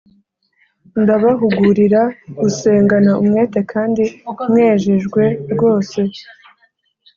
Ndabahugurira 1.01 2.01
gusengana 2.41 3.11
umwete 3.21 3.59
kandi 3.71 4.03
mwejejwe 4.49 5.23
rwose 5.53 5.99